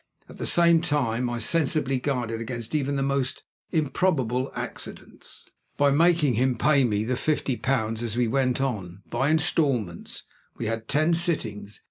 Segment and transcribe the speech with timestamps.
[0.27, 5.45] At the same time, I sensibly guarded against even the most improbable accidents,
[5.77, 10.23] by making him pay me the fifty pounds as we went on, by installments.
[10.57, 11.79] We had ten sittings.